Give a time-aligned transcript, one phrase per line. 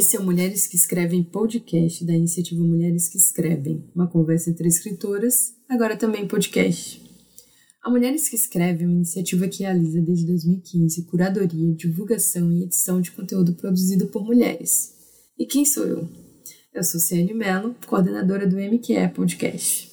[0.00, 4.66] Esse é o Mulheres que Escrevem podcast da iniciativa Mulheres que Escrevem, uma conversa entre
[4.66, 7.02] escritoras, agora também podcast.
[7.84, 12.98] A Mulheres que Escrevem é uma iniciativa que realiza desde 2015 curadoria, divulgação e edição
[13.02, 14.94] de conteúdo produzido por mulheres.
[15.38, 16.08] E quem sou eu?
[16.72, 19.90] Eu sou Ciane Mello, coordenadora do MQE Podcast.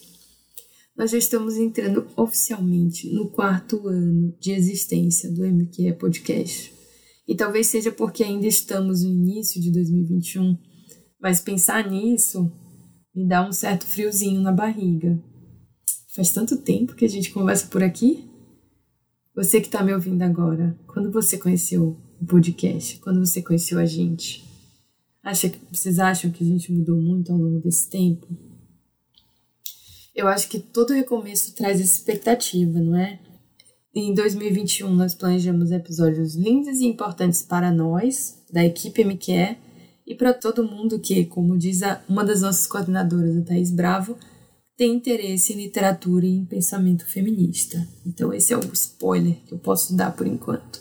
[0.95, 6.76] Nós já estamos entrando oficialmente no quarto ano de existência do MQE Podcast.
[7.27, 10.57] E talvez seja porque ainda estamos no início de 2021,
[11.19, 12.51] mas pensar nisso
[13.13, 15.21] me dá um certo friozinho na barriga.
[16.15, 18.23] Faz tanto tempo que a gente conversa por aqui.
[19.35, 22.97] Você que está me ouvindo agora, quando você conheceu o podcast?
[22.99, 24.43] Quando você conheceu a gente?
[25.21, 28.25] Acha que, vocês acham que a gente mudou muito ao longo desse tempo?
[30.15, 33.19] Eu acho que todo recomeço traz essa expectativa, não é?
[33.99, 39.57] Em 2021, nós planejamos episódios lindos e importantes para nós, da equipe MQE,
[40.05, 44.15] e para todo mundo que, como diz a, uma das nossas coordenadoras, a Thaís Bravo,
[44.77, 47.87] tem interesse em literatura e em pensamento feminista.
[48.05, 50.79] Então, esse é o spoiler que eu posso dar por enquanto.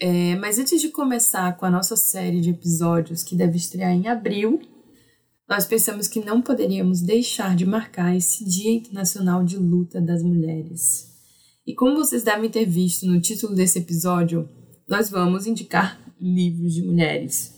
[0.00, 4.06] É, mas antes de começar com a nossa série de episódios, que deve estrear em
[4.06, 4.62] abril,
[5.48, 11.12] nós pensamos que não poderíamos deixar de marcar esse Dia Internacional de Luta das Mulheres.
[11.66, 14.48] E como vocês devem ter visto no título desse episódio,
[14.86, 17.54] nós vamos indicar livros de mulheres,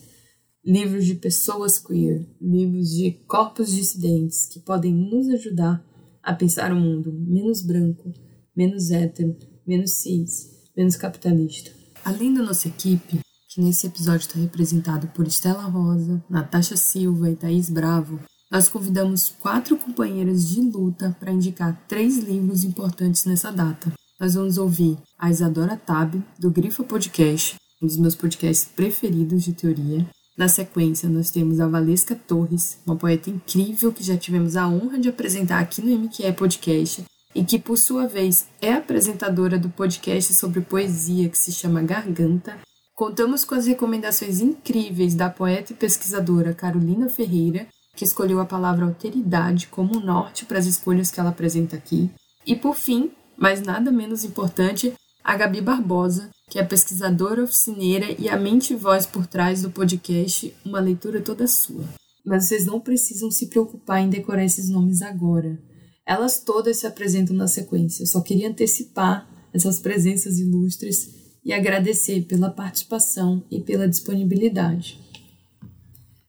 [0.65, 5.85] livros de pessoas queer, livros de corpos dissidentes que podem nos ajudar
[6.23, 8.13] a pensar um mundo menos branco,
[8.57, 11.73] menos hétero, menos cis, menos capitalista.
[12.05, 17.37] Além da nossa equipe, que nesse episódio está representado por Estela Rosa, Natasha Silva e
[17.37, 23.93] Thaís Bravo, nós convidamos quatro companheiras de luta para indicar três livros importantes nessa data.
[24.19, 29.53] Nós vamos ouvir a Isadora Tab, do Grifa Podcast, um dos meus podcasts preferidos de
[29.53, 30.07] teoria.
[30.39, 34.99] Na sequência, nós temos a Valesca Torres, uma poeta incrível que já tivemos a honra
[34.99, 37.05] de apresentar aqui no MQE Podcast
[37.35, 42.59] e que, por sua vez, é apresentadora do podcast sobre poesia que se chama Garganta
[42.97, 48.85] Contamos com as recomendações incríveis da poeta e pesquisadora Carolina Ferreira, que escolheu a palavra
[48.85, 52.11] alteridade como norte para as escolhas que ela apresenta aqui.
[52.47, 54.93] E por fim, mas nada menos importante,
[55.25, 59.71] a Gabi Barbosa, que é pesquisadora oficineira e a mente e voz por trás do
[59.71, 61.85] podcast Uma Leitura Toda Sua.
[62.25, 65.59] Mas vocês não precisam se preocupar em decorar esses nomes agora.
[66.07, 68.03] Elas todas se apresentam na sequência.
[68.03, 71.11] Eu só queria antecipar essas presenças ilustres
[71.45, 75.01] e agradecer pela participação e pela disponibilidade.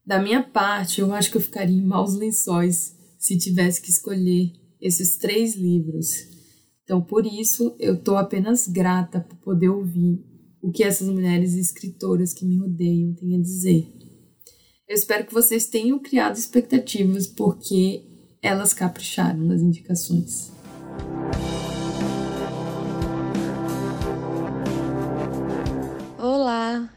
[0.08, 4.54] Da minha parte, eu acho que eu ficaria em maus lençóis se tivesse que escolher
[4.80, 6.08] esses três livros.
[6.86, 10.24] Então, por isso, eu estou apenas grata por poder ouvir
[10.62, 13.86] o que essas mulheres escritoras que me rodeiam têm a dizer.
[14.88, 18.06] Eu espero que vocês tenham criado expectativas, porque
[18.42, 20.54] elas capricharam nas indicações.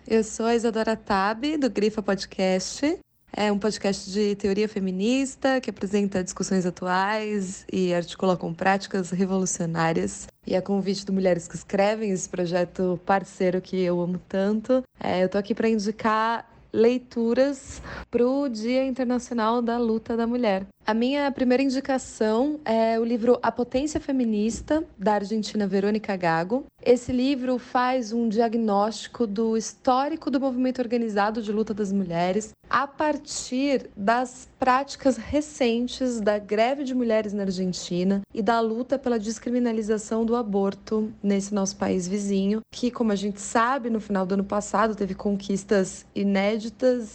[0.07, 2.99] Eu sou a Isadora Tabi, do Grifa Podcast.
[3.33, 10.27] É um podcast de teoria feminista que apresenta discussões atuais e articula com práticas revolucionárias.
[10.45, 15.23] E a convite do Mulheres que Escrevem, esse projeto parceiro que eu amo tanto, é,
[15.23, 20.67] eu tô aqui para indicar leituras para o Dia Internacional da Luta da Mulher.
[20.87, 26.65] A minha primeira indicação é o livro A Potência Feminista, da argentina Verônica Gago.
[26.85, 32.87] Esse livro faz um diagnóstico do histórico do movimento organizado de luta das mulheres a
[32.87, 40.25] partir das práticas recentes da greve de mulheres na Argentina e da luta pela descriminalização
[40.25, 44.45] do aborto nesse nosso país vizinho, que, como a gente sabe, no final do ano
[44.45, 46.60] passado teve conquistas inéditas,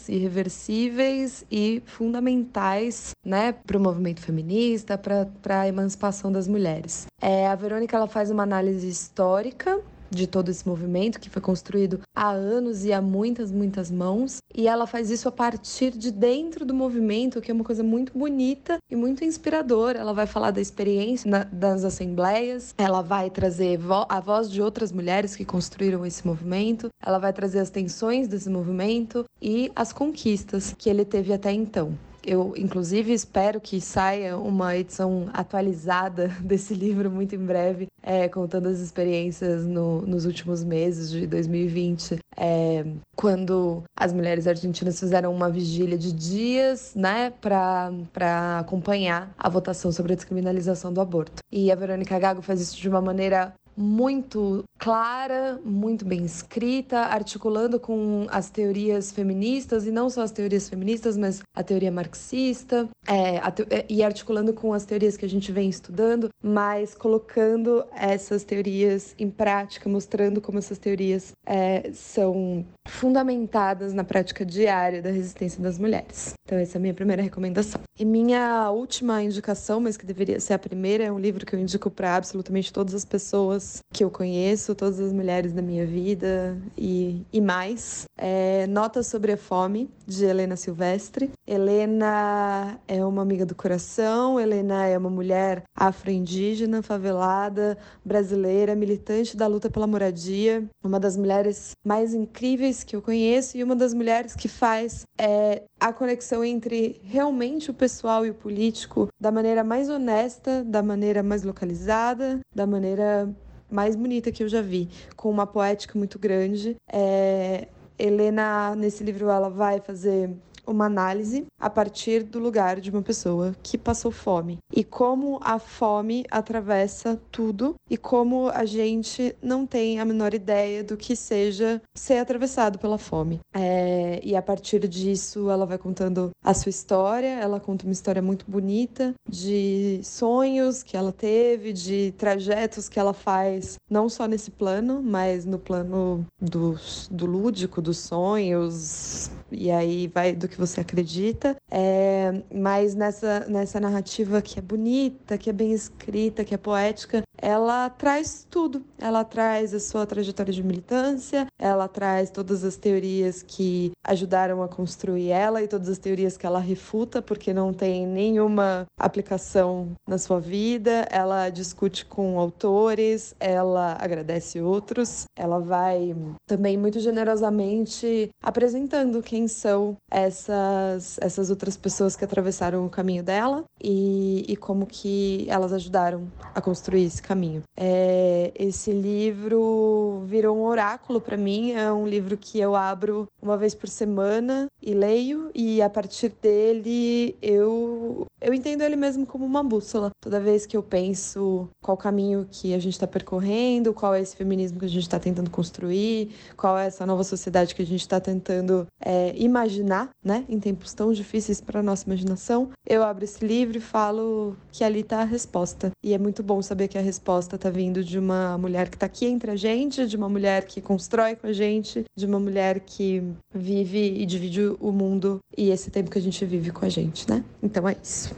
[0.09, 7.05] irreversíveis e fundamentais, né, para o movimento feminista, para a emancipação das mulheres.
[7.21, 9.79] É, a Verônica ela faz uma análise histórica
[10.09, 14.37] de todo esse movimento que foi construído há anos e há muitas, muitas mãos.
[14.53, 18.17] E ela faz isso a partir de dentro do movimento, que é uma coisa muito
[18.17, 19.99] bonita e muito inspiradora.
[19.99, 24.61] Ela vai falar da experiência na, das assembleias, ela vai trazer vo a voz de
[24.61, 29.91] outras mulheres que construíram esse movimento, ela vai trazer as tensões desse movimento e as
[29.91, 31.97] conquistas que ele teve até então.
[32.25, 38.67] Eu, inclusive, espero que saia uma edição atualizada desse livro muito em breve, é, contando
[38.67, 42.83] as experiências no, nos últimos meses de 2020, é,
[43.15, 50.13] quando as mulheres argentinas fizeram uma vigília de dias, né, para acompanhar a votação sobre
[50.13, 51.43] a descriminalização do aborto.
[51.51, 57.79] E a Verônica Gago faz isso de uma maneira muito clara, muito bem escrita, articulando
[57.79, 63.37] com as teorias feministas, e não só as teorias feministas, mas a teoria marxista, é,
[63.37, 67.83] a te é, e articulando com as teorias que a gente vem estudando, mas colocando
[67.93, 75.09] essas teorias em prática, mostrando como essas teorias é, são fundamentadas na prática diária da
[75.09, 76.33] resistência das mulheres.
[76.45, 77.81] Então, essa é a minha primeira recomendação.
[77.99, 81.59] E minha última indicação, mas que deveria ser a primeira, é um livro que eu
[81.59, 86.57] indico para absolutamente todas as pessoas que eu conheço, todas as mulheres da minha vida
[86.77, 88.05] e, e mais.
[88.17, 91.31] É Notas sobre a Fome, de Helena Silvestre.
[91.47, 99.47] Helena é uma amiga do coração, Helena é uma mulher afro-indígena, favelada, brasileira, militante da
[99.47, 104.35] luta pela moradia, uma das mulheres mais incríveis que eu conheço e uma das mulheres
[104.35, 109.89] que faz é, a conexão entre realmente o pessoal e o político da maneira mais
[109.89, 113.29] honesta, da maneira mais localizada, da maneira
[113.69, 116.75] mais bonita que eu já vi, com uma poética muito grande.
[116.91, 117.67] É,
[117.97, 120.29] Helena, nesse livro, ela vai fazer
[120.67, 125.59] uma análise a partir do lugar de uma pessoa que passou fome e como a
[125.59, 131.81] fome atravessa tudo e como a gente não tem a menor ideia do que seja
[131.95, 133.39] ser atravessado pela fome.
[133.53, 137.39] É, e a partir disso, ela vai contando a sua história.
[137.39, 143.13] Ela conta uma história muito bonita de sonhos que ela teve, de trajetos que ela
[143.13, 146.77] faz, não só nesse plano, mas no plano do,
[147.09, 149.29] do lúdico, dos sonhos.
[149.51, 151.55] E aí vai do que você acredita.
[151.71, 157.21] É, mas nessa, nessa narrativa que é bonita, que é bem escrita, que é poética,
[157.37, 158.83] ela traz tudo.
[158.97, 164.67] Ela traz a sua trajetória de militância, ela traz todas as teorias que ajudaram a
[164.67, 170.17] construir ela e todas as teorias que ela refuta, porque não tem nenhuma aplicação na
[170.17, 171.07] sua vida.
[171.11, 176.15] Ela discute com autores, ela agradece outros, ela vai
[176.47, 183.65] também muito generosamente apresentando quem são essas, essas outras pessoas que atravessaram o caminho dela
[183.83, 187.63] e, e como que elas ajudaram a construir esse caminho.
[187.77, 193.57] É, esse livro virou um oráculo para mim, é um livro que eu abro uma
[193.57, 199.45] vez por semana e leio, e a partir dele eu, eu entendo ele mesmo como
[199.45, 200.11] uma bússola.
[200.21, 204.35] Toda vez que eu penso qual caminho que a gente está percorrendo, qual é esse
[204.35, 208.01] feminismo que a gente está tentando construir, qual é essa nova sociedade que a gente
[208.01, 213.45] está tentando é, imaginar, né, em tempos tão difíceis para nossa imaginação, eu abro esse
[213.45, 215.91] livro e falo que ali está a resposta.
[216.03, 219.05] E é muito bom saber que a resposta está vindo de uma mulher que está
[219.05, 222.81] aqui entre a gente, de uma mulher que constrói com a gente, de uma mulher
[222.81, 223.23] que
[223.53, 227.29] vive e divide o mundo e esse tempo que a gente vive com a gente,
[227.29, 227.43] né?
[227.61, 228.35] Então é isso.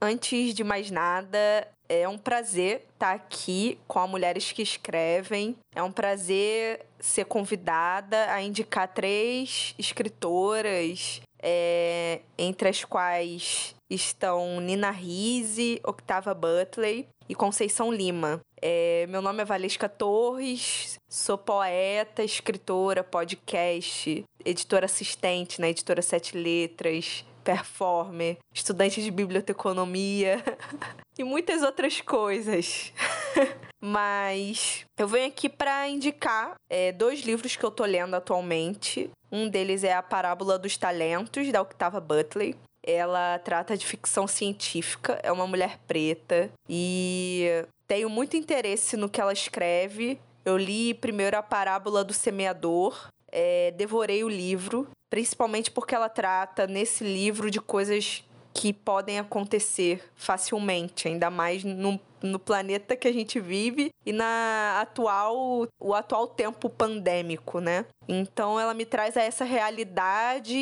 [0.00, 5.56] Antes de mais nada, é um prazer estar tá aqui com Mulheres que Escrevem.
[5.74, 14.90] É um prazer ser convidada a indicar três escritoras, é, entre as quais estão Nina
[14.90, 18.40] Rise, Octava Butler e Conceição Lima.
[18.60, 26.34] É, meu nome é Valesca Torres, sou poeta, escritora, podcast, editora assistente na editora Sete
[26.34, 30.42] Letras, performer, estudante de biblioteconomia
[31.18, 32.92] e muitas outras coisas.
[33.80, 39.10] Mas eu venho aqui para indicar é, dois livros que eu tô lendo atualmente.
[39.30, 42.56] Um deles é A Parábola dos Talentos, da Octava Butler.
[42.82, 49.20] Ela trata de ficção científica, é uma mulher preta e tenho muito interesse no que
[49.20, 50.18] ela escreve.
[50.44, 56.66] Eu li primeiro a Parábola do Semeador, é, devorei o livro, principalmente porque ela trata
[56.66, 63.12] nesse livro de coisas que podem acontecer facilmente, ainda mais no, no planeta que a
[63.12, 67.86] gente vive e na atual o atual tempo pandêmico, né?
[68.08, 70.58] Então ela me traz a essa realidade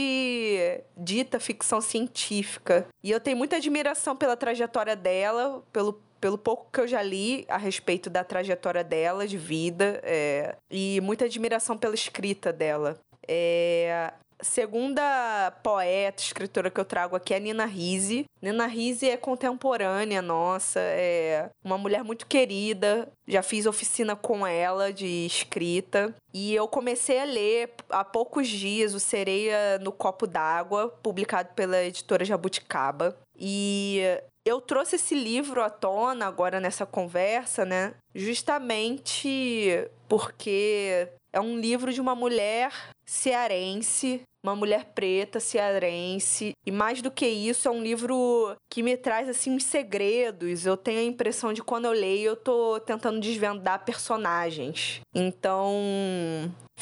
[0.99, 2.87] dita ficção científica.
[3.03, 7.45] E eu tenho muita admiração pela trajetória dela, pelo pelo pouco que eu já li
[7.49, 12.97] a respeito da trajetória dela de vida é, e muita admiração pela escrita dela.
[13.27, 18.25] É, segunda poeta, escritora que eu trago aqui é Nina Risi.
[18.41, 23.09] Nina Risi é contemporânea nossa, é uma mulher muito querida.
[23.27, 26.15] Já fiz oficina com ela de escrita.
[26.35, 31.83] E eu comecei a ler há poucos dias o Sereia no Copo d'Água, publicado pela
[31.83, 33.17] editora Jabuticaba.
[33.39, 34.01] E
[34.45, 37.95] eu trouxe esse livro à tona agora nessa conversa, né?
[38.15, 42.73] Justamente porque é um livro de uma mulher
[43.07, 46.53] cearense uma mulher preta, cearense.
[46.67, 50.67] E mais do que isso, é um livro que me traz, assim, uns segredos.
[50.67, 55.01] Eu tenho a impressão de quando eu leio, eu tô tentando desvendar personagens.
[55.15, 55.73] Então,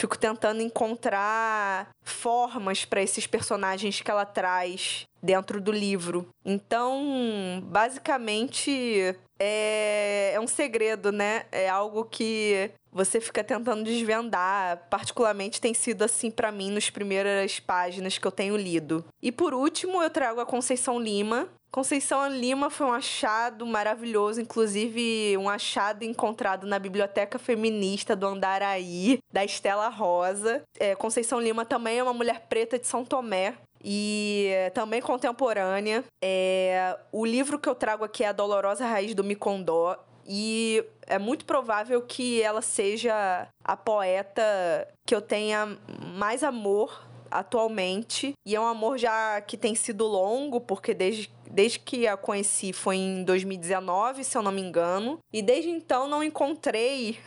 [0.01, 6.27] fico tentando encontrar formas para esses personagens que ela traz dentro do livro.
[6.45, 11.45] Então, basicamente, é, é um segredo, né?
[11.53, 14.87] É algo que você fica tentando desvendar.
[14.89, 19.05] Particularmente tem sido assim para mim nas primeiras páginas que eu tenho lido.
[19.23, 21.47] E por último, eu trago a Conceição Lima.
[21.71, 29.21] Conceição Lima foi um achado maravilhoso, inclusive um achado encontrado na Biblioteca Feminista do Andaraí,
[29.33, 30.63] da Estela Rosa.
[30.79, 36.05] É, Conceição Lima também é uma mulher preta de São Tomé, e também contemporânea.
[36.23, 39.97] É, o livro que eu trago aqui é A Dolorosa Raiz do Micondó.
[40.27, 45.79] E é muito provável que ela seja a poeta que eu tenha
[46.15, 48.35] mais amor atualmente.
[48.47, 52.73] E é um amor já que tem sido longo, porque desde desde que a conheci
[52.73, 55.19] foi em 2019, se eu não me engano.
[55.33, 57.19] E desde então não encontrei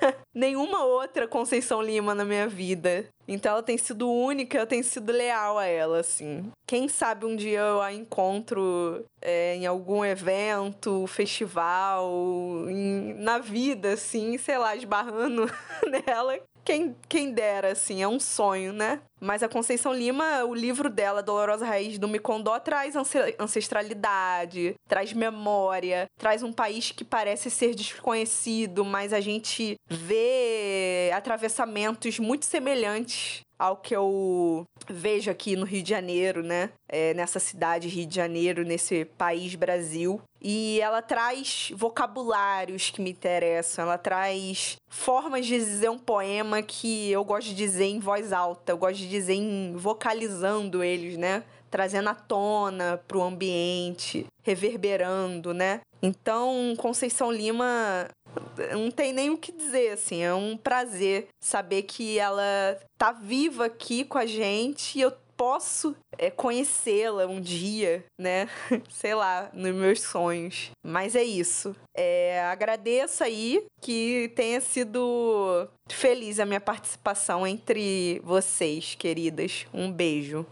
[0.34, 3.06] nenhuma outra Conceição Lima na minha vida.
[3.26, 6.50] Então ela tem sido única, eu tenho sido leal a ela, assim.
[6.66, 12.10] Quem sabe um dia eu a encontro é, em algum evento, festival,
[12.68, 15.48] em, na vida, assim, sei lá, esbarrando
[16.06, 16.40] nela.
[16.70, 19.00] Quem, quem dera, assim, é um sonho, né?
[19.20, 22.94] Mas a Conceição Lima, o livro dela, Dolorosa Raiz do Micondó, traz
[23.40, 32.20] ancestralidade, traz memória, traz um país que parece ser desconhecido, mas a gente vê atravessamentos
[32.20, 36.70] muito semelhantes ao que eu vejo aqui no Rio de Janeiro, né?
[36.88, 40.18] É, nessa cidade, Rio de Janeiro, nesse país Brasil.
[40.40, 47.10] E ela traz vocabulários que me interessam, ela traz formas de dizer um poema que
[47.10, 51.44] eu gosto de dizer em voz alta, eu gosto de dizer em vocalizando eles, né?
[51.70, 55.80] Trazendo à tona para o ambiente, reverberando, né?
[56.02, 58.08] Então, Conceição Lima
[58.72, 63.66] não tem nem o que dizer, assim, é um prazer saber que ela tá viva
[63.66, 68.46] aqui com a gente e eu posso é, conhecê-la um dia, né?
[68.90, 70.70] Sei lá, nos meus sonhos.
[70.84, 71.74] Mas é isso.
[71.96, 79.66] É, agradeço aí que tenha sido feliz a minha participação entre vocês, queridas.
[79.72, 80.44] Um beijo.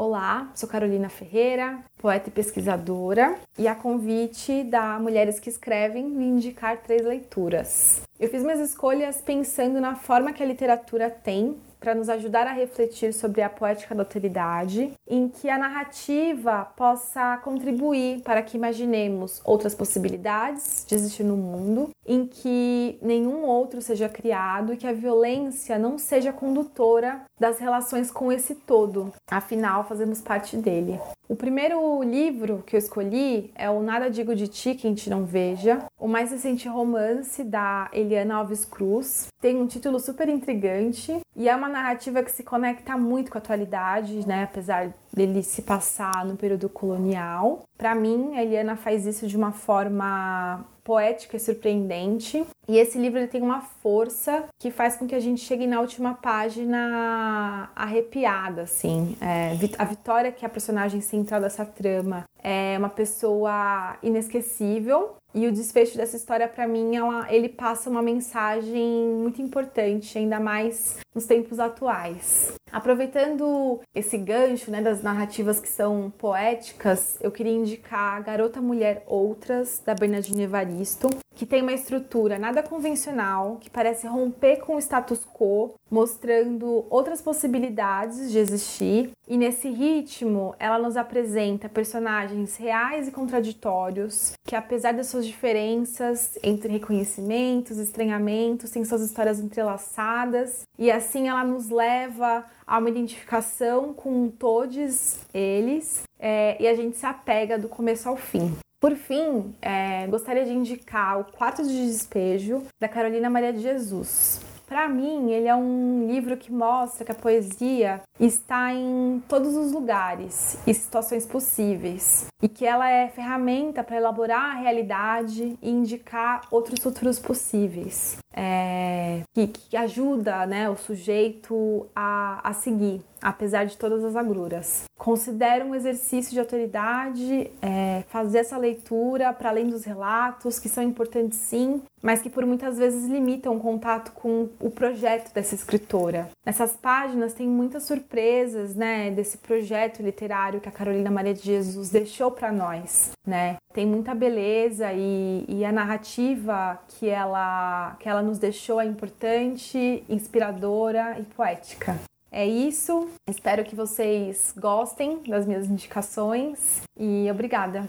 [0.00, 6.36] Olá, sou Carolina Ferreira, poeta e pesquisadora, e a convite da Mulheres que Escrevem vim
[6.36, 8.00] indicar três leituras.
[8.20, 12.52] Eu fiz minhas escolhas pensando na forma que a literatura tem para nos ajudar a
[12.52, 19.40] refletir sobre a poética da alteridade, em que a narrativa possa contribuir para que imaginemos
[19.44, 24.92] outras possibilidades de existir no mundo, em que nenhum outro seja criado e que a
[24.92, 30.98] violência não seja condutora das relações com esse todo, afinal fazemos parte dele.
[31.28, 35.26] O primeiro livro que eu escolhi é o Nada Digo de Ti, Quem Te Não
[35.26, 39.26] Veja, o mais recente romance da Eliana Alves Cruz.
[39.38, 43.40] Tem um título super intrigante e é uma narrativa que se conecta muito com a
[43.40, 44.44] atualidade, né?
[44.44, 47.62] Apesar dele se passar no período colonial.
[47.76, 52.46] Para mim, a Eliana faz isso de uma forma poética e surpreendente.
[52.66, 55.80] E esse livro ele tem uma força que faz com que a gente chegue na
[55.80, 59.14] última página arrepiada, assim.
[59.20, 65.46] É, a Vitória, que é a personagem central dessa trama, é uma pessoa inesquecível, e
[65.46, 70.96] o desfecho dessa história, para mim, ela, ele passa uma mensagem muito importante, ainda mais
[71.14, 72.54] nos tempos atuais.
[72.72, 79.82] Aproveitando esse gancho né, das narrativas que são poéticas, eu queria indicar Garota Mulher Outras,
[79.84, 81.08] da Bernardine Evaristo,
[81.38, 87.22] que tem uma estrutura nada convencional, que parece romper com o status quo, mostrando outras
[87.22, 89.12] possibilidades de existir.
[89.28, 96.36] E nesse ritmo, ela nos apresenta personagens reais e contraditórios, que apesar das suas diferenças
[96.42, 103.94] entre reconhecimentos, estranhamentos, têm suas histórias entrelaçadas, e assim ela nos leva a uma identificação
[103.94, 108.52] com todos eles é, e a gente se apega do começo ao fim.
[108.80, 114.40] Por fim, é, gostaria de indicar o Quarto de Despejo da Carolina Maria de Jesus.
[114.68, 119.72] Para mim, ele é um livro que mostra que a poesia está em todos os
[119.72, 126.42] lugares e situações possíveis, e que ela é ferramenta para elaborar a realidade e indicar
[126.50, 133.76] outros futuros possíveis, é, que, que, ajuda né, o sujeito a, a seguir apesar de
[133.76, 134.84] todas as agruras.
[134.96, 140.82] Considero um exercício de autoridade é, fazer essa leitura para além dos relatos, que são
[140.82, 146.28] importantes sim, mas que por muitas vezes limitam o contato com o projeto dessa escritora.
[146.44, 151.90] Nessas páginas tem muitas surpresas, né, desse projeto literário que a Carolina Maria de Jesus
[152.32, 153.56] para nós, né?
[153.72, 160.04] Tem muita beleza e, e a narrativa que ela, que ela nos deixou é importante,
[160.08, 161.98] inspiradora e poética.
[162.30, 163.08] É isso.
[163.28, 167.88] Espero que vocês gostem das minhas indicações e obrigada.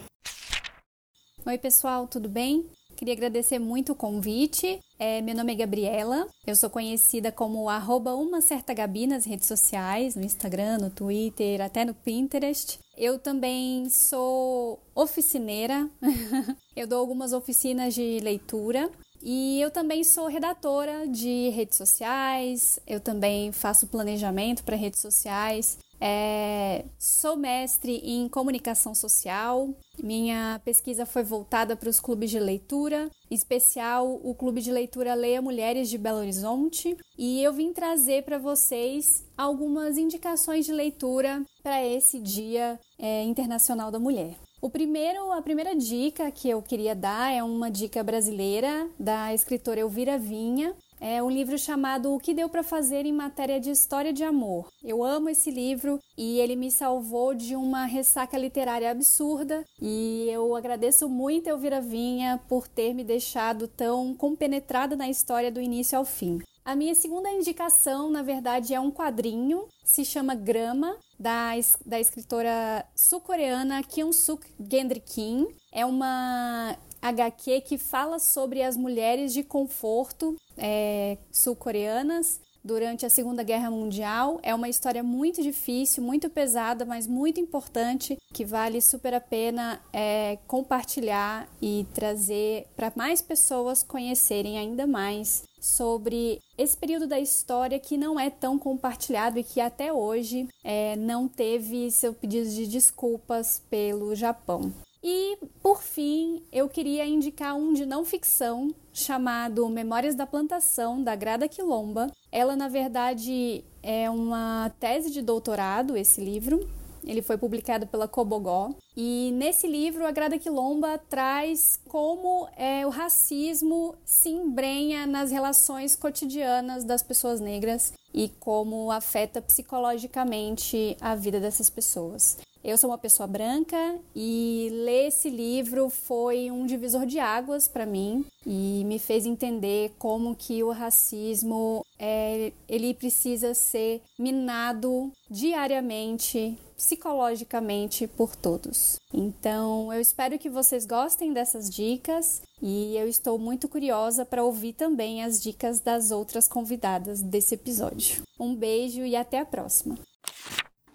[1.46, 2.69] Oi, pessoal, tudo bem?
[3.00, 4.77] Queria agradecer muito o convite.
[5.00, 9.48] É, meu nome é Gabriela, eu sou conhecida como arroba uma certa Gabi nas redes
[9.48, 12.77] sociais, no Instagram, no Twitter, até no Pinterest.
[12.98, 15.89] Eu também sou oficineira,
[16.75, 18.91] eu dou algumas oficinas de leitura
[19.22, 25.78] e eu também sou redatora de redes sociais, eu também faço planejamento para redes sociais.
[26.02, 29.70] É, sou mestre em comunicação social.
[30.02, 35.14] Minha pesquisa foi voltada para os clubes de leitura, em especial o Clube de Leitura
[35.14, 36.96] Leia Mulheres de Belo Horizonte.
[37.18, 43.92] E eu vim trazer para vocês algumas indicações de leitura para esse Dia é, Internacional
[43.92, 44.38] da Mulher.
[44.62, 49.80] O primeiro, a primeira dica que eu queria dar é uma dica brasileira da escritora
[49.80, 50.75] Elvira Vinha.
[51.00, 54.68] É um livro chamado O que deu para fazer em matéria de história de amor.
[54.84, 60.54] Eu amo esse livro e ele me salvou de uma ressaca literária absurda e eu
[60.54, 65.98] agradeço muito a Elvira Vinha por ter me deixado tão compenetrada na história do início
[65.98, 66.42] ao fim.
[66.66, 71.52] A minha segunda indicação, na verdade, é um quadrinho, se chama Grama, da,
[71.86, 75.48] da escritora sul-coreana Kyung-suk Gendry Kim.
[75.72, 83.42] É uma HQ que fala sobre as mulheres de conforto é, sul-coreanas durante a Segunda
[83.42, 84.40] Guerra Mundial.
[84.44, 89.82] É uma história muito difícil, muito pesada, mas muito importante, que vale super a pena
[89.92, 97.80] é, compartilhar e trazer para mais pessoas conhecerem ainda mais sobre esse período da história
[97.80, 102.68] que não é tão compartilhado e que até hoje é, não teve seu pedido de
[102.68, 104.72] desculpas pelo Japão.
[105.03, 111.15] E, por fim, eu queria indicar um de não ficção chamado Memórias da Plantação, da
[111.15, 112.08] Grada Quilomba.
[112.32, 116.69] Ela, na verdade, é uma tese de doutorado, esse livro,
[117.06, 118.71] ele foi publicado pela Cobogó.
[118.95, 125.95] E nesse livro, a Grada Quilomba traz como é, o racismo se embrenha nas relações
[125.95, 132.38] cotidianas das pessoas negras e como afeta psicologicamente a vida dessas pessoas.
[132.63, 137.86] Eu sou uma pessoa branca e ler esse livro foi um divisor de águas para
[137.86, 146.58] mim e me fez entender como que o racismo é, ele precisa ser minado diariamente
[146.76, 148.98] psicologicamente por todos.
[149.13, 154.74] Então, eu espero que vocês gostem dessas dicas e eu estou muito curiosa para ouvir
[154.74, 158.24] também as dicas das outras convidadas desse episódio.
[158.39, 159.98] Um beijo e até a próxima.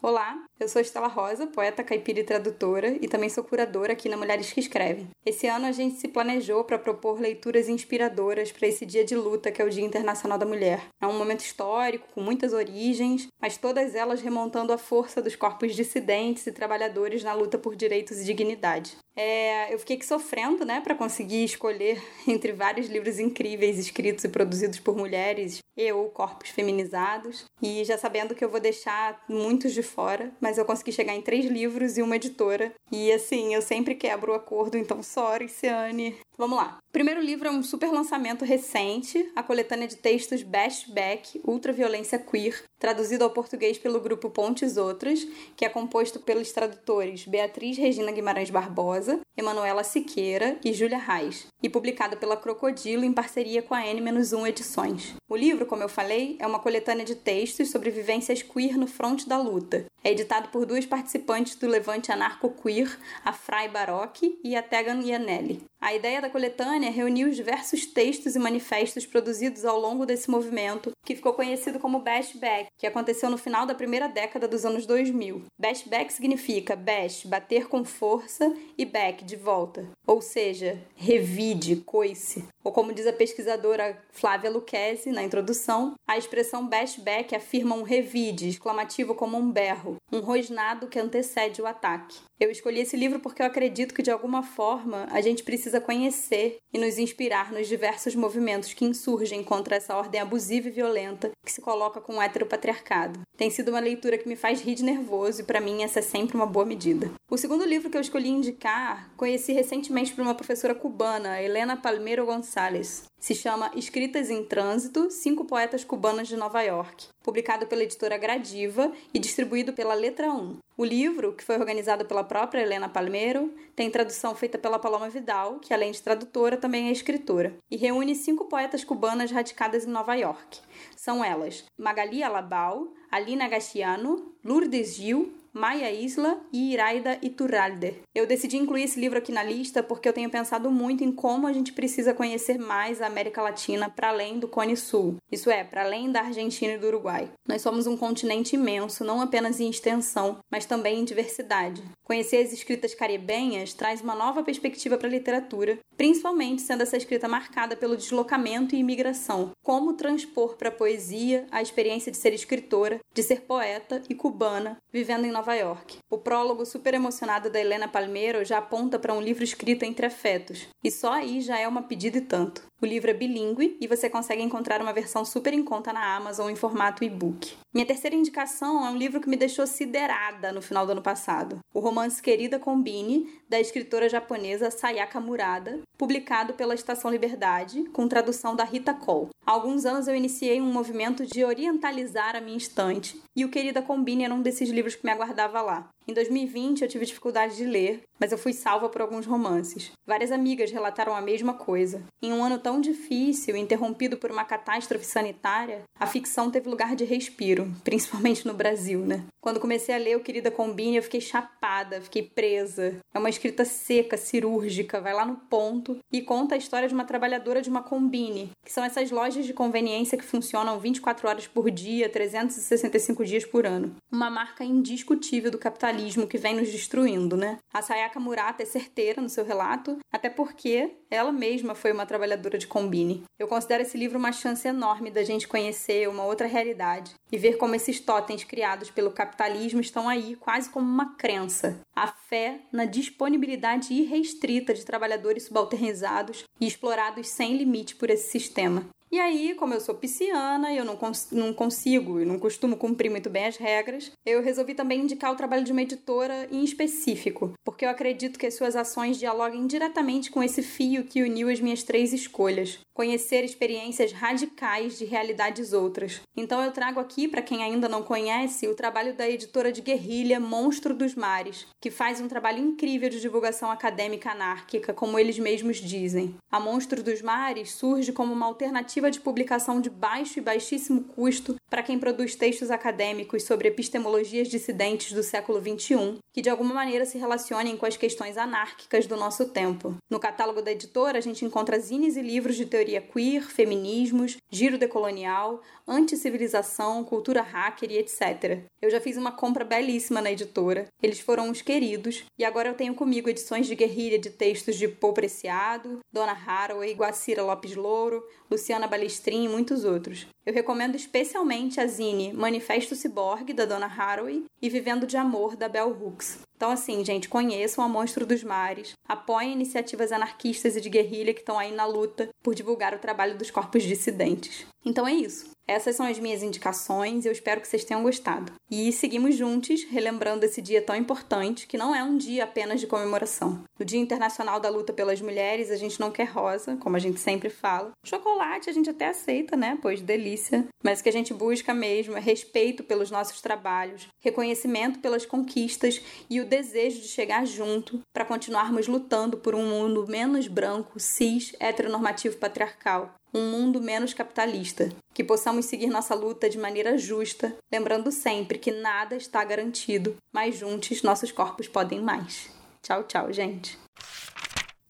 [0.06, 4.18] Olá, eu sou Estela Rosa, poeta caipira e tradutora, e também sou curadora aqui na
[4.18, 5.08] Mulheres que Escrevem.
[5.24, 9.50] Esse ano a gente se planejou para propor leituras inspiradoras para esse dia de luta
[9.50, 10.82] que é o Dia Internacional da Mulher.
[11.00, 15.74] É um momento histórico, com muitas origens, mas todas elas remontando a força dos corpos
[15.74, 18.98] dissidentes e trabalhadores na luta por direitos e dignidade.
[19.16, 24.80] É, eu fiquei sofrendo, né, para conseguir escolher entre vários livros incríveis escritos e produzidos
[24.80, 29.82] por mulheres e ou corpos feminizados, e já sabendo que eu vou deixar muitos de
[29.94, 32.72] fora, mas eu consegui chegar em três livros e uma editora.
[32.90, 36.16] E assim, eu sempre quebro o acordo, então sorry, Ciane.
[36.36, 36.78] Vamos lá.
[36.88, 42.18] O primeiro livro é um super lançamento recente, a coletânea de textos Best Back, Ultraviolência
[42.18, 45.26] Queer, traduzido ao português pelo grupo Pontes Outras,
[45.56, 51.68] que é composto pelos tradutores Beatriz Regina Guimarães Barbosa, Emanuela Siqueira e Júlia Reis, e
[51.68, 55.14] publicado pela Crocodilo em parceria com a N-1 Edições.
[55.28, 59.28] O livro, como eu falei, é uma coletânea de textos sobre vivências queer no fronte
[59.28, 59.83] da luta.
[60.02, 65.62] É editado por duas participantes do levante anarco-queer, a Fray Baroque e a Tegan Yanelli.
[65.80, 70.92] A ideia da coletânea reunir os diversos textos e manifestos produzidos ao longo desse movimento,
[71.04, 75.42] que ficou conhecido como Bashback, que aconteceu no final da primeira década dos anos 2000.
[75.58, 79.86] Bashback significa bash, bater com força, e back, de volta.
[80.06, 82.44] Ou seja, revide, coice.
[82.62, 88.48] Ou como diz a pesquisadora Flávia Lucchesi na introdução, a expressão bashback afirma um revide,
[88.48, 89.73] exclamativo como um berro,
[90.12, 92.18] um rosnado que antecede o ataque.
[92.38, 96.58] Eu escolhi esse livro porque eu acredito que, de alguma forma, a gente precisa conhecer
[96.72, 101.52] e nos inspirar nos diversos movimentos que insurgem contra essa ordem abusiva e violenta que
[101.52, 103.20] se coloca com o heteropatriarcado.
[103.36, 106.02] Tem sido uma leitura que me faz rir de nervoso e, para mim, essa é
[106.02, 107.12] sempre uma boa medida.
[107.30, 112.26] O segundo livro que eu escolhi indicar, conheci recentemente por uma professora cubana, Helena Palmeiro
[112.26, 118.18] Gonçalves se chama Escritas em Trânsito: Cinco Poetas Cubanas de Nova York, publicado pela editora
[118.18, 120.58] Gradiva e distribuído pela Letra 1.
[120.76, 125.60] O livro, que foi organizado pela própria Helena Palmeiro, tem tradução feita pela Paloma Vidal,
[125.60, 130.16] que além de tradutora também é escritora, e reúne cinco poetas cubanas radicadas em Nova
[130.16, 130.58] York.
[130.96, 137.94] São elas Magali Alabal, Alina Gastiano, Lourdes Gil, Maia Isla e Iraida Iturralde.
[138.12, 141.46] Eu decidi incluir esse livro aqui na lista porque eu tenho pensado muito em como
[141.46, 145.62] a gente precisa conhecer mais a América Latina para além do Cone Sul, isso é,
[145.62, 147.30] para além da Argentina e do Uruguai.
[147.46, 151.84] Nós somos um continente imenso, não apenas em extensão, mas também em diversidade.
[152.02, 157.28] Conhecer as escritas caribenhas traz uma nova perspectiva para a literatura, principalmente sendo essa escrita
[157.28, 159.52] marcada pelo deslocamento e imigração.
[159.62, 164.76] Como transpor para a poesia a experiência de ser escritora, de ser poeta e cubana,
[164.92, 165.98] vivendo em Nova York.
[166.10, 170.66] O prólogo super emocionado da Helena Palmeiro já aponta para um livro escrito entre afetos,
[170.82, 172.66] e só aí já é uma pedida e tanto.
[172.84, 176.50] O livro é bilíngue e você consegue encontrar uma versão super em conta na Amazon
[176.50, 177.56] em formato e-book.
[177.72, 181.60] Minha terceira indicação é um livro que me deixou siderada no final do ano passado.
[181.72, 188.54] O romance Querida Combine, da escritora japonesa Sayaka Murada, publicado pela Estação Liberdade, com tradução
[188.54, 189.30] da Rita Cole.
[189.46, 193.80] Há alguns anos eu iniciei um movimento de orientalizar a minha estante, e o Querida
[193.80, 195.88] Combine era um desses livros que me aguardava lá.
[196.06, 199.90] Em 2020 eu tive dificuldade de ler, mas eu fui salva por alguns romances.
[200.06, 202.02] Várias amigas relataram a mesma coisa.
[202.22, 207.04] Em um ano tão difícil, interrompido por uma catástrofe sanitária, a ficção teve lugar de
[207.04, 209.24] respiro, principalmente no Brasil, né?
[209.40, 212.96] Quando comecei a ler o Querida Combine, eu fiquei chapada, fiquei presa.
[213.14, 217.04] É uma escrita seca, cirúrgica, vai lá no ponto e conta a história de uma
[217.04, 221.70] trabalhadora de uma combine, que são essas lojas de conveniência que funcionam 24 horas por
[221.70, 223.94] dia, 365 dias por ano.
[224.12, 227.58] Uma marca indiscutível do capitalismo capitalismo que vem nos destruindo, né?
[227.72, 232.58] A Sayaka Murata é certeira no seu relato, até porque ela mesma foi uma trabalhadora
[232.58, 233.22] de combine.
[233.38, 237.56] Eu considero esse livro uma chance enorme da gente conhecer uma outra realidade e ver
[237.56, 241.80] como esses totens criados pelo capitalismo estão aí quase como uma crença.
[241.94, 248.84] A fé na disponibilidade irrestrita de trabalhadores subalternizados e explorados sem limite por esse sistema.
[249.14, 252.76] E aí, como eu sou pisciana e eu não, cons não consigo e não costumo
[252.76, 256.64] cumprir muito bem as regras, eu resolvi também indicar o trabalho de uma editora em
[256.64, 261.48] específico, porque eu acredito que as suas ações dialoguem diretamente com esse fio que uniu
[261.48, 266.20] as minhas três escolhas: conhecer experiências radicais de realidades outras.
[266.36, 270.40] Então eu trago aqui, para quem ainda não conhece, o trabalho da editora de guerrilha
[270.40, 275.76] Monstro dos Mares, que faz um trabalho incrível de divulgação acadêmica anárquica, como eles mesmos
[275.76, 276.34] dizem.
[276.50, 281.56] A Monstro dos Mares surge como uma alternativa de publicação de baixo e baixíssimo custo
[281.68, 287.04] para quem produz textos acadêmicos sobre epistemologias dissidentes do século XXI, que de alguma maneira
[287.04, 289.96] se relacionem com as questões anárquicas do nosso tempo.
[290.10, 294.78] No catálogo da editora, a gente encontra zines e livros de teoria queer, feminismos, giro
[294.78, 298.62] decolonial, anticivilização, cultura hacker e etc.
[298.80, 302.74] Eu já fiz uma compra belíssima na editora, eles foram uns queridos, e agora eu
[302.74, 308.24] tenho comigo edições de guerrilha de textos de Paul Preciado, Dona Haraway, Guacira Lopes Louro,
[308.50, 310.24] Luciana Balestrin e muitos outros.
[310.46, 315.68] Eu recomendo especialmente a zine Manifesto Ciborgue, da Dona Haraway, e Vivendo de Amor, da
[315.68, 316.38] Bell Hooks.
[316.56, 321.40] Então, assim, gente, conheçam a Monstro dos Mares, apoiem iniciativas anarquistas e de guerrilha que
[321.40, 324.64] estão aí na luta por divulgar o trabalho dos corpos dissidentes.
[324.84, 325.50] Então é isso.
[325.66, 328.52] Essas são as minhas indicações eu espero que vocês tenham gostado.
[328.70, 332.86] E seguimos juntos, relembrando esse dia tão importante, que não é um dia apenas de
[332.86, 333.62] comemoração.
[333.78, 337.20] No Dia Internacional da Luta pelas Mulheres, a gente não quer rosa, como a gente
[337.20, 337.92] sempre fala.
[338.04, 339.78] Chocolate a gente até aceita, né?
[339.80, 340.66] Pois delícia.
[340.82, 346.00] Mas o que a gente busca mesmo é respeito pelos nossos trabalhos, reconhecimento pelas conquistas
[346.28, 351.54] e o desejo de chegar junto para continuarmos lutando por um mundo menos branco, cis,
[351.58, 358.12] heteronormativo patriarcal um mundo menos capitalista, que possamos seguir nossa luta de maneira justa, lembrando
[358.12, 362.48] sempre que nada está garantido, mas juntos nossos corpos podem mais.
[362.82, 363.76] Tchau, tchau, gente.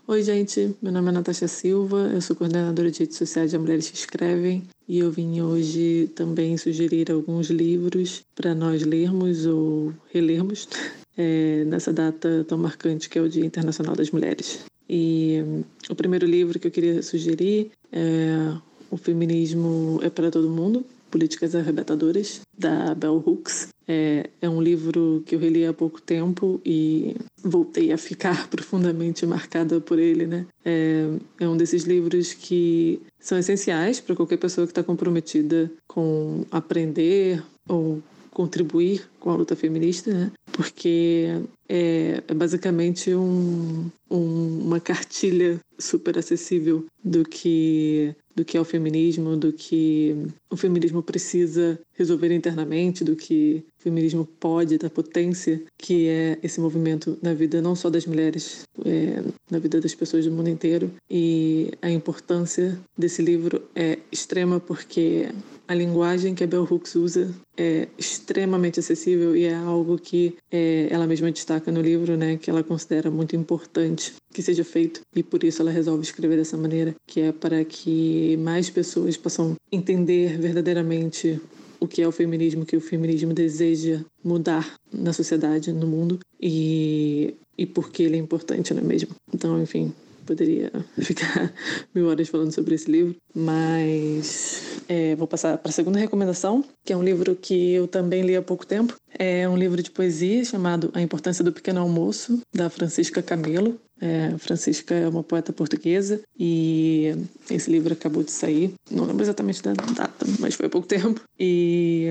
[0.07, 0.76] Oi, gente.
[0.83, 4.68] Meu nome é Natasha Silva, eu sou coordenadora de redes sociais de Mulheres que Escrevem
[4.87, 10.68] e eu vim hoje também sugerir alguns livros para nós lermos ou relermos
[11.16, 14.66] é, nessa data tão marcante que é o Dia Internacional das Mulheres.
[14.88, 15.42] E
[15.88, 18.54] o primeiro livro que eu queria sugerir é
[18.90, 23.68] O Feminismo é para Todo Mundo, Políticas Arrebatadoras, da Bell Hooks.
[23.86, 29.26] É, é um livro que eu reli há pouco tempo e voltei a ficar profundamente
[29.26, 30.46] marcada por ele, né?
[30.64, 31.06] É,
[31.40, 37.42] é um desses livros que são essenciais para qualquer pessoa que está comprometida com aprender
[37.68, 40.32] ou contribuir com a luta feminista, né?
[40.54, 41.40] porque
[41.74, 48.64] é, é basicamente um, um, uma cartilha super acessível do que do que é o
[48.64, 50.16] feminismo, do que
[50.50, 56.61] o feminismo precisa resolver internamente, do que o feminismo pode, da potência que é esse
[56.61, 60.90] movimento na vida não só das mulheres, é, na vida das pessoas do mundo inteiro.
[61.11, 65.28] E a importância desse livro é extrema porque
[65.66, 70.88] a linguagem que a Bell Hooks usa é extremamente acessível e é algo que é,
[70.90, 75.22] ela mesma destaca no livro, né, que ela considera muito importante que seja feito e
[75.22, 80.38] por isso ela resolve escrever dessa maneira, que é para que mais pessoas possam entender
[80.38, 81.40] verdadeiramente
[81.80, 87.34] o que é o feminismo, que o feminismo deseja mudar na sociedade, no mundo e
[87.56, 89.14] e por que ele é importante, não é mesmo?
[89.32, 89.92] Então, enfim,
[90.26, 91.52] poderia ficar
[91.94, 96.92] mil horas falando sobre esse livro, mas é, vou passar para a segunda recomendação, que
[96.92, 98.96] é um livro que eu também li há pouco tempo.
[99.16, 103.78] É um livro de poesia chamado A Importância do Pequeno Almoço, da Francisca Camelo.
[104.04, 107.16] É, Francisca é uma poeta portuguesa e
[107.50, 111.22] esse livro acabou de sair, não lembro exatamente da data, mas foi há pouco tempo.
[111.40, 112.08] E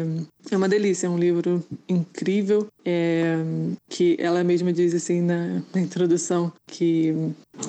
[0.50, 3.38] é uma delícia, é um livro incrível é,
[3.88, 7.14] que ela mesma diz assim na, na introdução que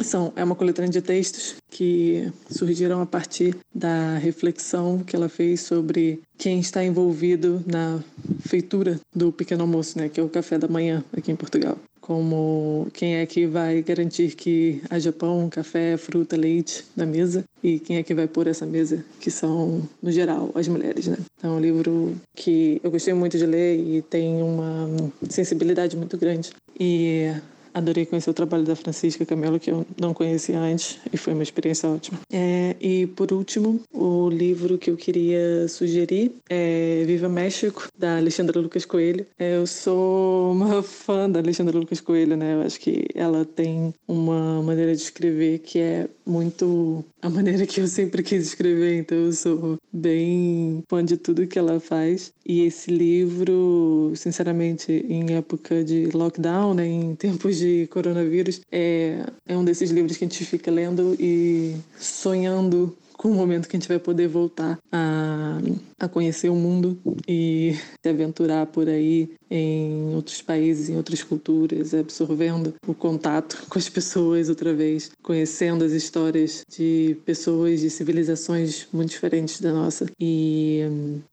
[0.03, 5.61] são, é uma coletânea de textos que surgiram a partir da reflexão que ela fez
[5.61, 8.03] sobre quem está envolvido na
[8.41, 11.77] feitura do pequeno almoço, né, que é o café da manhã aqui em Portugal.
[12.07, 17.79] Como quem é que vai garantir que haja pão, café, fruta, leite na mesa e
[17.79, 21.17] quem é que vai pôr essa mesa, que são, no geral, as mulheres, né?
[21.39, 24.87] Então, é um livro que eu gostei muito de ler e tem uma
[25.31, 26.51] sensibilidade muito grande.
[26.79, 27.33] E
[27.75, 31.43] Adorei conhecer o trabalho da Francisca Camelo, que eu não conhecia antes, e foi uma
[31.43, 32.21] experiência ótima.
[32.33, 38.61] É, e por último, o livro que eu queria sugerir é Viva México, da Alexandra
[38.61, 39.27] Lucas Coelho.
[39.39, 42.55] É, eu sou uma fã da Alexandra Lucas Coelho, né?
[42.55, 47.81] Eu acho que ela tem uma maneira de escrever que é muito a maneira que
[47.81, 52.33] eu sempre quis escrever, então eu sou bem fã de tudo que ela faz.
[52.45, 59.57] E esse livro, sinceramente, em época de lockdown, né, em tempos de coronavírus, é, é
[59.57, 63.81] um desses livros que a gente fica lendo e sonhando com o momento que a
[63.81, 65.59] gente vai poder voltar a,
[65.99, 71.95] a conhecer o mundo e se aventurar por aí em outros países, em outras culturas,
[71.95, 78.87] absorvendo o contato com as pessoas outra vez, conhecendo as histórias de pessoas de civilizações
[78.93, 80.81] muito diferentes da nossa e,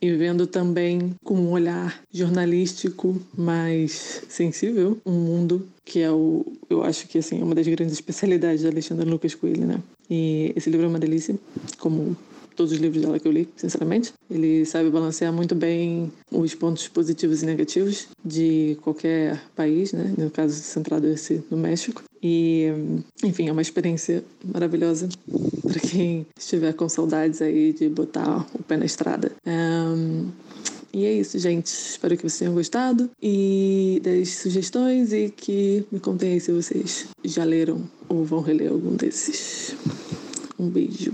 [0.01, 6.83] e vendo também com um olhar jornalístico mais sensível um mundo que é o, eu
[6.83, 9.79] acho que assim, é uma das grandes especialidades da Alexandra Lucas Coelho, né?
[10.09, 11.35] E esse livro é uma delícia,
[11.77, 12.15] como
[12.55, 14.13] todos os livros dela que eu li, sinceramente.
[14.29, 20.13] Ele sabe balancear muito bem os pontos positivos e negativos de qualquer país, né?
[20.17, 22.03] No caso, centrado esse no México.
[22.21, 22.67] E,
[23.23, 25.09] enfim, é uma experiência maravilhosa
[25.63, 29.31] para quem estiver com saudades aí de botar o pé na estrada.
[29.45, 30.29] Um,
[30.93, 31.67] e é isso, gente.
[31.67, 37.07] Espero que vocês tenham gostado e das sugestões e que me contem aí se vocês
[37.23, 39.75] já leram ou vão reler algum desses.
[40.59, 41.13] Um beijo.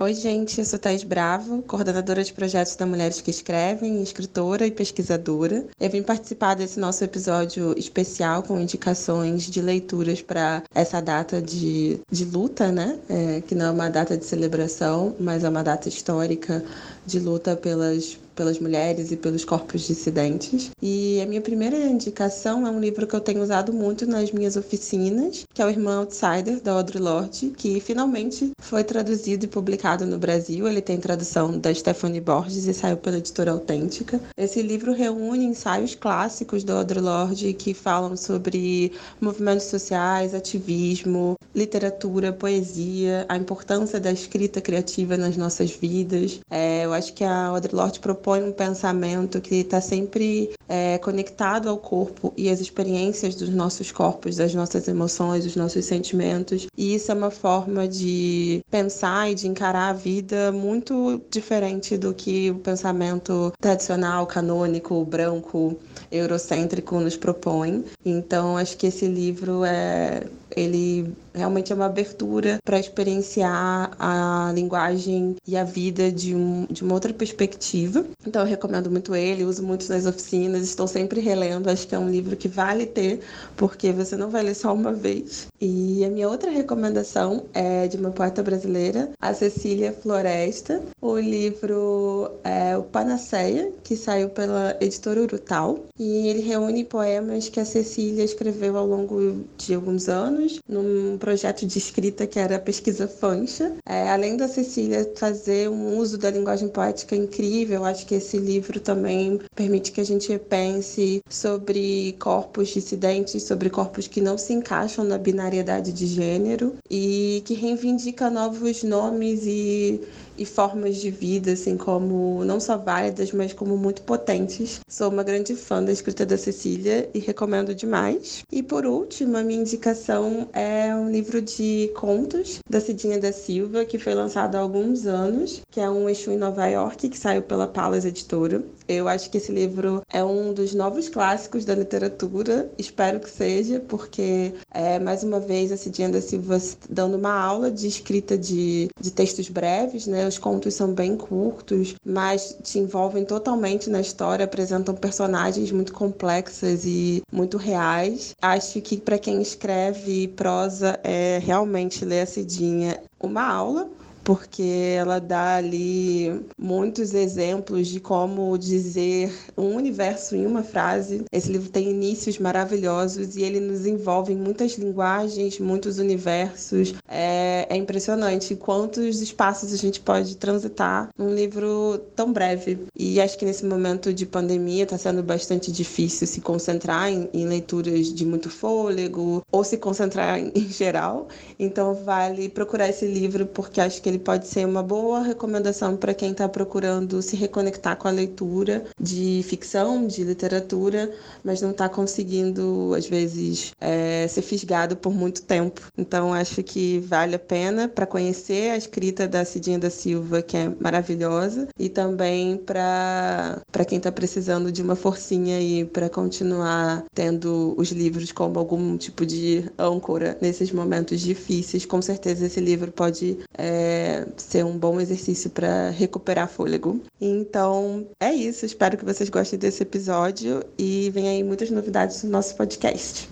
[0.00, 4.70] Oi, gente, eu sou Thais Bravo, coordenadora de projetos da Mulheres que Escrevem, escritora e
[4.70, 5.66] pesquisadora.
[5.80, 11.98] Eu vim participar desse nosso episódio especial com indicações de leituras para essa data de,
[12.12, 12.96] de luta, né?
[13.08, 16.64] É, que não é uma data de celebração, mas é uma data histórica
[17.04, 20.70] de luta pelas pelas mulheres e pelos corpos dissidentes.
[20.80, 24.56] E a minha primeira indicação é um livro que eu tenho usado muito nas minhas
[24.56, 30.06] oficinas, que é o Irmã Outsider, da Audre Lorde, que finalmente foi traduzido e publicado
[30.06, 30.68] no Brasil.
[30.68, 34.20] Ele tem tradução da Stephanie Borges e saiu pela editora Autêntica.
[34.36, 42.32] Esse livro reúne ensaios clássicos da Audre Lorde que falam sobre movimentos sociais, ativismo, literatura,
[42.32, 46.38] poesia, a importância da escrita criativa nas nossas vidas.
[46.48, 51.68] É, eu acho que a Audre Lorde propõe um pensamento que está sempre é, conectado
[51.68, 56.66] ao corpo e às experiências dos nossos corpos, das nossas emoções, dos nossos sentimentos.
[56.76, 62.12] E isso é uma forma de pensar e de encarar a vida muito diferente do
[62.12, 65.78] que o pensamento tradicional, canônico, branco,
[66.12, 67.84] eurocêntrico nos propõe.
[68.04, 70.24] Então, acho que esse livro é
[70.56, 76.82] ele realmente é uma abertura para experienciar a linguagem e a vida de, um, de
[76.82, 78.04] uma outra perspectiva.
[78.26, 81.68] Então eu recomendo muito ele, uso muito nas oficinas, estou sempre relendo.
[81.68, 83.20] Acho que é um livro que vale ter,
[83.56, 85.46] porque você não vai ler só uma vez.
[85.60, 90.82] E a minha outra recomendação é de uma poeta brasileira, a Cecília Floresta.
[91.00, 95.84] O livro é o Panaceia, que saiu pela editora Urutau.
[95.98, 100.37] E ele reúne poemas que a Cecília escreveu ao longo de alguns anos,
[100.68, 103.72] num projeto de escrita que era Pesquisa Fancha.
[103.86, 108.80] É, além da Cecília fazer um uso da linguagem poética incrível, acho que esse livro
[108.80, 115.04] também permite que a gente repense sobre corpos dissidentes, sobre corpos que não se encaixam
[115.04, 120.00] na binariedade de gênero e que reivindica novos nomes e
[120.38, 124.80] e formas de vida, assim, como não só válidas, mas como muito potentes.
[124.88, 128.42] Sou uma grande fã da escrita da Cecília e recomendo demais.
[128.50, 133.84] E por último, a minha indicação é um livro de contos da Cidinha da Silva,
[133.84, 137.42] que foi lançado há alguns anos, que é um Exu em Nova York, que saiu
[137.42, 138.62] pela Palas Editora.
[138.88, 143.80] Eu acho que esse livro é um dos novos clássicos da literatura, espero que seja,
[143.86, 148.88] porque é mais uma vez a Cidinha da Silva dando uma aula de escrita de,
[148.98, 150.26] de textos breves, né?
[150.26, 156.86] Os contos são bem curtos, mas te envolvem totalmente na história, apresentam personagens muito complexas
[156.86, 158.32] e muito reais.
[158.40, 163.97] Acho que para quem escreve prosa é realmente ler a Cidinha uma aula
[164.28, 171.24] porque ela dá ali muitos exemplos de como dizer um universo em uma frase.
[171.32, 176.92] Esse livro tem inícios maravilhosos e ele nos envolve em muitas linguagens, muitos universos.
[177.08, 182.80] É, é impressionante quantos espaços a gente pode transitar num livro tão breve.
[182.94, 187.46] E acho que nesse momento de pandemia está sendo bastante difícil se concentrar em, em
[187.46, 191.28] leituras de muito fôlego ou se concentrar em, em geral.
[191.58, 195.96] Então vale procurar esse livro porque acho que ele ele pode ser uma boa recomendação
[195.96, 201.10] para quem está procurando se reconectar com a leitura de ficção, de literatura,
[201.44, 205.80] mas não está conseguindo, às vezes, é, ser fisgado por muito tempo.
[205.96, 210.56] Então, acho que vale a pena para conhecer a escrita da Cidinha da Silva, que
[210.56, 217.74] é maravilhosa, e também para quem está precisando de uma forcinha aí para continuar tendo
[217.78, 221.86] os livros como algum tipo de âncora nesses momentos difíceis.
[221.86, 227.00] Com certeza, esse livro pode é, ser um bom exercício para recuperar fôlego.
[227.20, 228.64] Então, é isso.
[228.64, 233.28] Espero que vocês gostem desse episódio e vem aí muitas novidades no nosso podcast.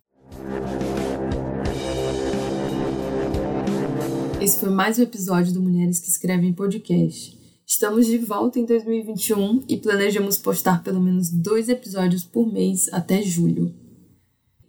[4.41, 7.37] Esse foi mais um episódio do Mulheres que Escrevem Podcast.
[7.67, 13.23] Estamos de volta em 2021 e planejamos postar pelo menos dois episódios por mês até
[13.23, 13.75] julho.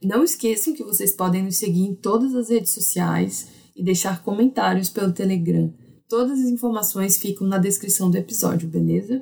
[0.03, 4.89] Não esqueçam que vocês podem nos seguir em todas as redes sociais e deixar comentários
[4.89, 5.71] pelo Telegram
[6.09, 9.21] Todas as informações ficam na descrição do episódio, beleza?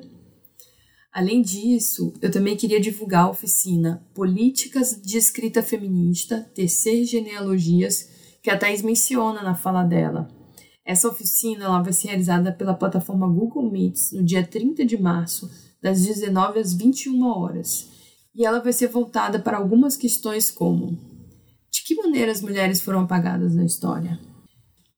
[1.12, 8.08] Além disso, eu também queria divulgar a oficina Políticas de Escrita Feminista, Tecer Genealogias,
[8.40, 10.28] que a Thais menciona na fala dela.
[10.84, 15.50] Essa oficina ela vai ser realizada pela plataforma Google Meets no dia 30 de março,
[15.82, 17.88] das 19 às 21 horas.
[18.32, 20.96] E ela vai ser voltada para algumas questões como:
[21.72, 24.20] de que maneira as mulheres foram apagadas na história?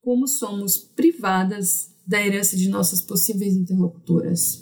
[0.09, 4.59] Como somos privadas da herança de nossas possíveis interlocutoras.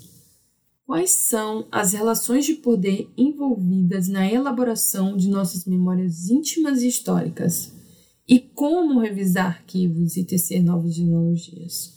[0.86, 7.72] Quais são as relações de poder envolvidas na elaboração de nossas memórias íntimas e históricas?
[8.28, 11.94] E como revisar arquivos e tecer novas genealogias?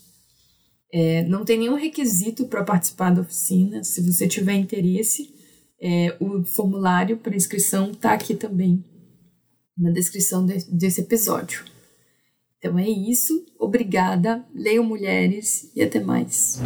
[0.92, 3.82] É, não tem nenhum requisito para participar da oficina.
[3.82, 5.34] Se você tiver interesse,
[5.82, 8.84] é, o formulário para inscrição está aqui também
[9.76, 11.64] na descrição de, desse episódio.
[12.60, 13.44] Então é isso.
[13.58, 14.44] Obrigada.
[14.54, 16.60] Leiam mulheres e até mais.